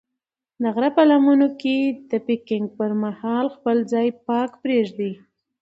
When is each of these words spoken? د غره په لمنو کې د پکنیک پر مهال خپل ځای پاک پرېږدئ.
د 0.61 0.63
غره 0.75 0.89
په 0.97 1.03
لمنو 1.09 1.49
کې 1.61 1.77
د 2.09 2.11
پکنیک 2.25 2.71
پر 2.79 2.91
مهال 3.03 3.45
خپل 3.55 3.77
ځای 3.93 4.07
پاک 4.27 4.51
پرېږدئ. 4.63 5.13